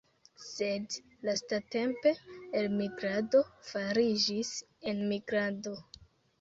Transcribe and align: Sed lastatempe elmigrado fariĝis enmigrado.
Sed 0.43 0.95
lastatempe 1.29 2.15
elmigrado 2.63 3.43
fariĝis 3.71 4.55
enmigrado. 4.95 5.79